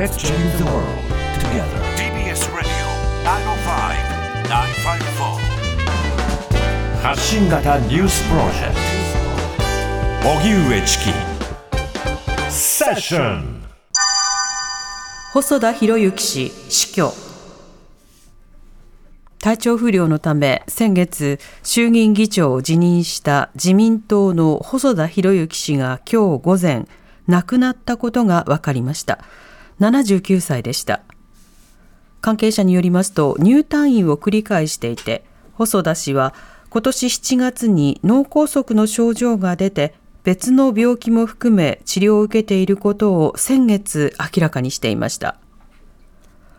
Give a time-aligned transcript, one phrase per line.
[0.00, 0.80] Let's change the world
[1.40, 1.76] together.
[1.94, 2.72] TBS Radio
[4.48, 5.36] 905-954
[7.02, 8.76] 発信型ニュースプロジェク
[10.22, 11.10] ト荻上チキ。
[12.50, 13.62] セッション
[15.34, 17.12] 細田博之氏死去。
[19.42, 26.86] 体調不良のため先月衆議院議長を辞任した自民党の細田博之氏が今日午前
[27.28, 29.18] 亡くなったことが分かりました
[29.80, 31.02] 79歳でした。
[32.20, 36.34] 関係者によりますと入退院を繰り返していて細田氏は
[36.68, 45.38] 今年7月に脳梗塞の症状が出て別の病気も含め治療を受けていることを先月明らかにしていました。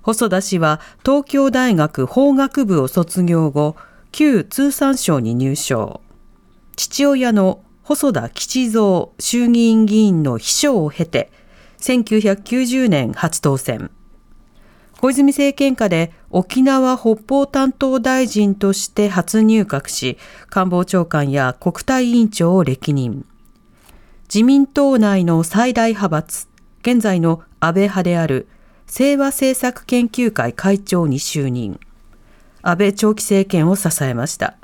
[0.00, 3.76] 細田氏は東京大学法学部を卒業後
[4.10, 6.00] 旧通産省に入省。
[6.76, 11.30] 父親の細田吉蔵衆議院議員の秘書を経て
[11.82, 13.90] 1990年初当選。
[15.00, 20.16] 小泉政権下で沖縄北方担当大臣として初入閣し
[20.48, 23.26] 官房長官や国対委員長を歴任。
[24.32, 26.46] 自民党内の最大派閥
[26.82, 28.46] 現在の安倍派である
[28.86, 31.80] 清和政策研究会会長に就任。
[32.62, 34.56] 安倍長期政権を支えました。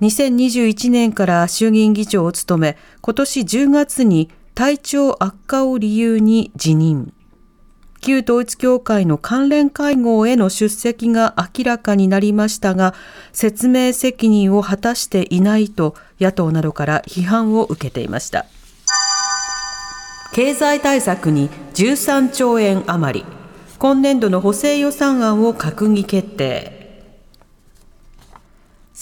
[0.00, 7.12] 2021年から衆議院議長を務め今年10月に体調悪化を理由に辞任。
[8.00, 12.94] 旧統一教会の関連会合への出席が明らかになりましたが
[13.32, 18.46] 説明責任を果たしていないと野党などから批判を受けていました。
[20.34, 23.26] 経済対策に13兆円余り。
[23.78, 26.81] 今年度の補正予算案を閣議決定。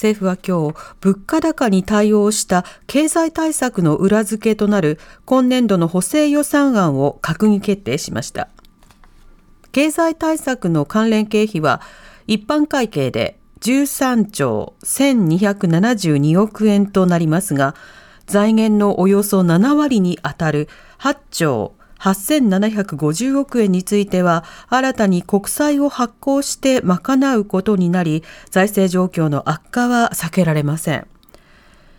[0.01, 8.49] 政府は今日、物価高に対応した経済対策の裏付けとなる今年度の補正予算案を閣議決定しました。
[9.71, 11.81] 経済対策の関連経費は
[12.25, 17.75] 一般会計で13兆1272億円となりますが、
[18.25, 31.07] 財源のおよそ7割にあたる8兆8750億円については新たに国債を発行して賄うことになり財政状況の悪化は避けられません。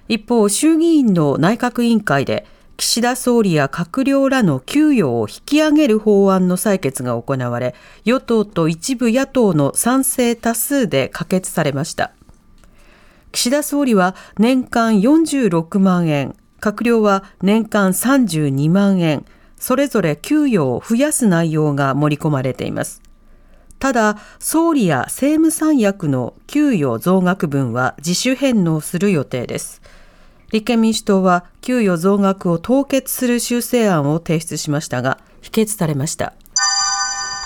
[0.08, 2.44] 一方衆議院の内閣委員会で
[2.76, 12.10] 岸田総理や閣僚らの給与を引き上げる法案の採決が行われ与党と一部野党の賛成多数で可決されました。
[13.30, 19.24] 岸田総理は年間46万円閣僚は年間32万円
[19.62, 23.00] それぞれ給与を増やす内容が盛り込まれています。
[23.78, 29.80] ただ、総理や政務三役の給与増額分は自主返納する予定です。
[30.50, 36.32] 立憲民主党は給与増額を凍結する修正案を提出しましたが、否決されました。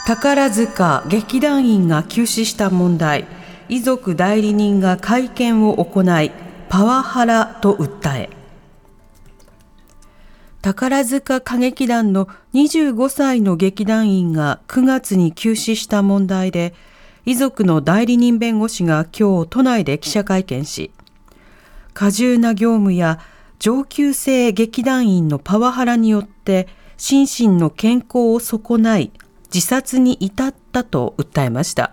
[0.06, 3.26] 宝塚劇団員が急死した問題、
[3.68, 6.30] 遺族代理人が会見を行い、
[6.70, 8.30] パワハラと訴え、
[10.66, 16.74] 宝塚歌劇団の25歳の劇団員が9月に急死した問題で、
[17.24, 20.90] 遺族の代理人弁護士が今日都内で記者会見し、
[21.94, 23.20] 過重な業務や
[23.60, 26.66] 上級生劇団員のパワハラによって
[26.96, 29.12] 心身の健康を損ない
[29.54, 31.92] 自殺に至ったと訴えました。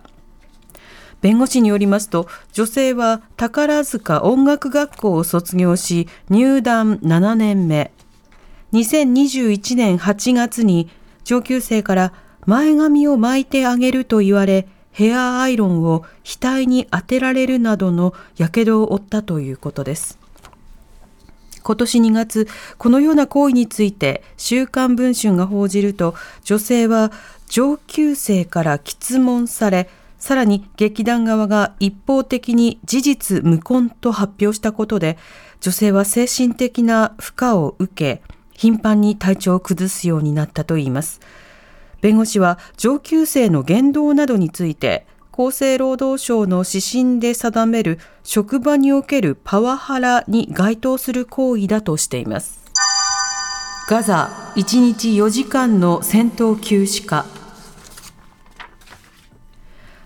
[1.22, 7.92] 弁護士によりますと、女性は宝塚音楽学校を卒業し、入団7年目。
[8.74, 10.90] 2021年8月に
[11.24, 12.14] 上級生から
[12.46, 20.18] 前髪を巻いてあげると言われ、ヘアアイロンを額に当てられるなどの火傷を負ったということです。
[21.62, 22.48] 今年2月、
[22.78, 27.12] このような行為について週刊文春が報じると、女性は
[27.48, 35.18] 上級生から質問され、さらに劇団側が一方的に事実無根と発表したことで、
[35.62, 41.20] 女性は精神的な負荷を受け、頻繁に体調を崩すようになったといいます。
[42.02, 52.64] 弁護士は上級生の言動などについて厚生労働省の指針で定める職場におけるパワハラに該当する行為だとしています。
[53.90, 57.26] ガザ1日4時間の戦闘休止か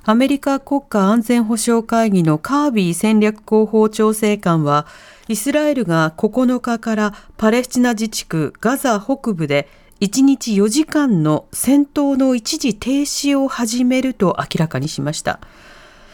[0.04, 4.88] アメリカ国家安全保障会議のカービー戦略広報調整官は
[5.30, 9.68] イスラエルが9日からパレスチナ自治区ガザ北部で
[10.00, 15.40] 1日4時間の戦闘の一時停止を始めると明らかにしました。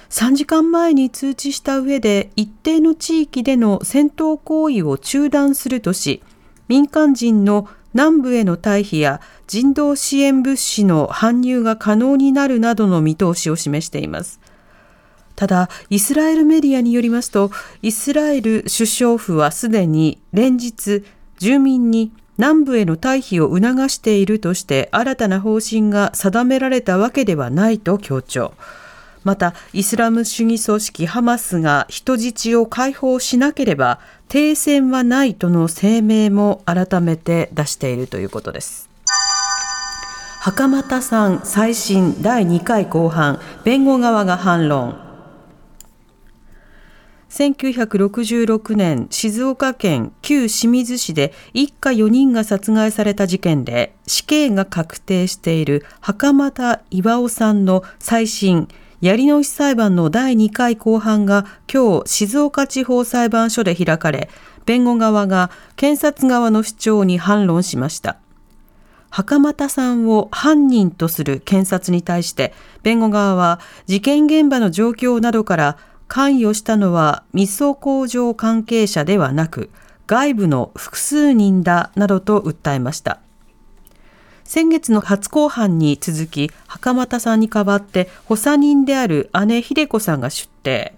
[0.09, 6.23] 3時間前に通知した上で一定の地域での戦闘行為を中断するとし、
[6.67, 14.39] 民間人の南部への退避や人道支援物資の搬入が可能になるなどの見通しを示しています。
[15.35, 17.51] ただ、イスラエルメディアによりますと、
[17.81, 21.03] イスラエル首相府はすでに連日、
[21.39, 28.53] 住民に南部への退避を促しているとして、新たな方針が定められたわけではないと強調。
[29.23, 38.89] また、イスラム主義組織ハマスが人質を解放しなければ、停戦はないとの声明も改めて出しているということです。
[40.41, 45.12] 袴田さん再審第2回公判、弁護側が反論。
[47.33, 58.67] 1966年、静岡県旧清水市で一家4人が殺害された事件で死刑が確定している袴田巌さんの再審、
[59.01, 64.29] やり直し裁判の第2回公判が今日静岡地方裁判所で開かれ、
[64.67, 68.17] 弁護側が検察側の主張に反論しました。
[69.09, 72.53] 袴田さんを犯人とする検察に対して、
[72.83, 75.77] 弁護側は事件現場の状況などから
[76.13, 79.71] 関与したのは味噌工場関係者ではなく
[80.05, 83.19] 外部の複数人だなどと訴えました。
[84.43, 90.93] 先月の初公判に続き袴田さんに代わって補佐人である姉秀子さんが出廷。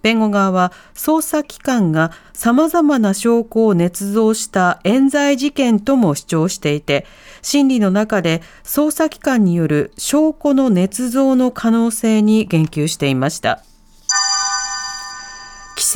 [0.00, 7.04] 弁護側は捜査機関が様々な証拠を捏造した冤罪事件とも主張していて、
[7.42, 13.62] 審理の中で捜査機関による証拠の捏造の可能性に言及していました。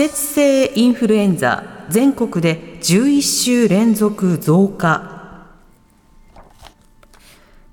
[0.00, 5.46] 季節性インフルエンザ全国で11週連続増加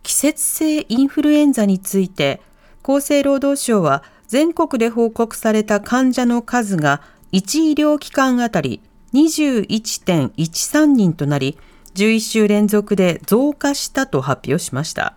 [0.03, 2.41] 季節性インフルエンザについて
[2.83, 7.01] 厚生労働省は全国で報告された患者の数が
[7.31, 8.81] 1医療機関あたり
[9.13, 11.57] 21.13人となり
[11.95, 15.15] 11週連続で増加したと発表しました。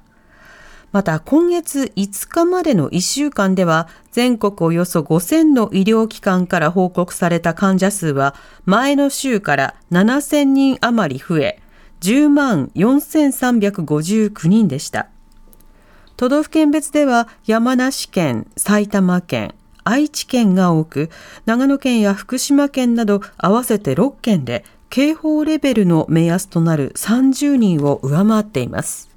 [0.93, 8.35] また今月5日までの1週間では全国およそ5000の医療機関から報告された患者数は
[8.65, 11.61] 前の週から7000人余り増え
[12.01, 15.09] 10万4359人でした。
[16.17, 19.55] 都道府県別では山梨県、埼玉県、
[19.85, 21.09] 愛知県が多く
[21.47, 29.10] 長野県や福島県など合わせて6県で警報レベルの目安となる30人を上回っています。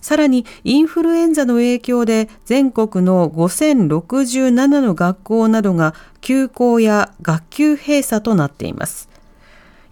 [0.00, 9.08] さらにインフルエンザの影響で全国の5067の学校などが休校や学級閉鎖となっています。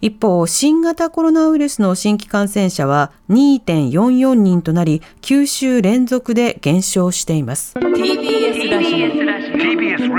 [0.01, 7.75] 一方、新型コロナウイルスの新規感染者は2.44人となり、9週連続で減少しています。
[7.77, 10.09] TBS ラジ TBS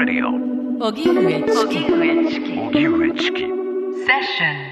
[0.80, 0.86] オ。
[0.86, 1.78] 荻上チキ。
[1.78, 4.69] 荻上チキ TBS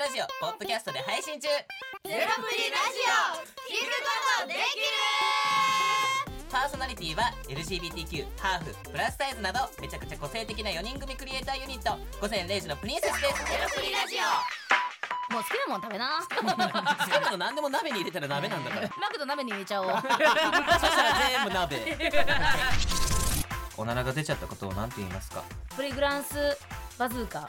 [0.00, 1.44] ラジオポッドキャストで配信中。
[1.46, 1.60] ゼロ
[2.08, 4.88] プリラジオ聞くことできる
[6.50, 13.44] パーソナリティは LGBTQ ハーフプラスサイズなどめちゃくちゃ個性的な4人組クリエイターユニット午前0時のプリンセスです。
[13.44, 15.34] ゼロプリラジオ。
[15.34, 16.08] もう好きなもん食べな。
[16.24, 18.88] 好きなの何でも鍋に入れたら鍋なんだから。
[18.98, 19.90] マクド鍋に入れちゃおう。
[19.92, 21.76] そしたら全部鍋。
[23.76, 25.42] おならが出ちゃったことを何て言いますか？
[25.76, 26.56] プリグランス
[26.98, 27.48] バズーカ